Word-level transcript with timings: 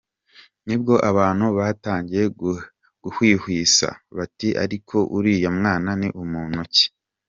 Nibwo 0.67 0.93
abantu 1.09 1.45
batangiye 1.57 2.23
guhwihwisa, 3.03 3.87
bati: 4.17 4.49
“ariko 4.63 4.97
uriya 5.17 5.49
mwana 5.57 5.89
ni 5.99 6.07
muntu 6.33 6.61
ki?. 6.73 6.85